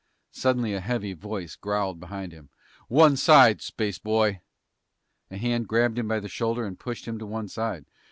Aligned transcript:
Suddenly 0.31 0.73
a 0.73 0.79
heavy 0.79 1.13
voice 1.13 1.55
growled 1.55 1.99
behind 1.99 2.31
him. 2.31 2.49
"One 2.87 3.15
side, 3.15 3.61
spaceboy!" 3.61 4.39
A 5.29 5.37
hand 5.37 5.67
grabbed 5.67 5.99
him 5.99 6.07
by 6.07 6.19
the 6.19 6.27
shoulder 6.27 6.65
and 6.65 6.79
pushed 6.79 7.07
him 7.07 7.19
to 7.19 7.25
one 7.27 7.47
side. 7.47 7.85